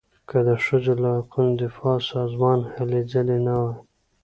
[0.29, 3.75] که د ښځو له حقونو دفاع سازمان هلې ځلې نه وای.